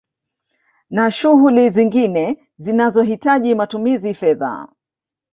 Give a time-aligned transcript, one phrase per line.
[0.89, 4.67] Na shughuli nyingine zinazo hitaji matumizi fedha